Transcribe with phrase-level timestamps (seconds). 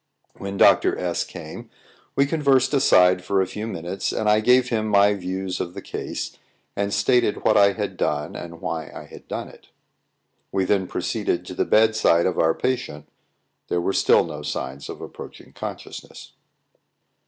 [0.39, 0.97] When Dr.
[0.97, 1.69] S came,
[2.15, 5.81] we conversed aside for a few minutes, and I gave him my views of the
[5.83, 6.39] case,
[6.75, 9.69] and stated what I had done and why I had done it.
[10.51, 13.09] We then proceeded to the bedside of our patient;
[13.67, 16.31] there were still no signs of approaching consciousness.